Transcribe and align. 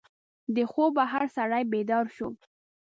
د 0.55 0.57
خوبه 0.71 1.03
هر 1.13 1.23
سړی 1.37 1.63
بیدار 1.71 2.05
شو. 2.15 2.29